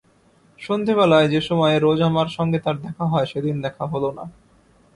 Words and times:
সন্ধ্যাবেলায় 0.59 1.27
যে 1.29 1.41
সময়ে 1.41 1.75
রোজ 1.79 1.99
আমার 2.01 2.27
সঙ্গে 2.27 2.59
তাঁর 2.59 2.77
দেখা 2.81 3.05
হয় 3.05 3.25
সেদিন 3.25 3.55
দেখা 3.61 3.85
হল 3.85 4.03
না। 4.17 4.25